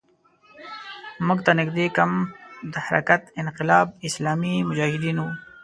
[1.27, 2.27] موږ ته نږدې کمپ
[2.73, 5.33] د حرکت انقلاب اسلامي مجاهدینو وو.